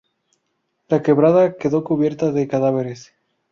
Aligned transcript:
La 0.87 1.03
quebrada 1.03 1.55
quedó 1.57 1.83
cubierta 1.83 2.31
de 2.31 2.47
cadáveres. 2.47 3.13